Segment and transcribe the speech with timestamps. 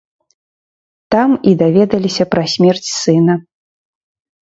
[1.17, 3.41] Там і даведаліся пра смерць сына.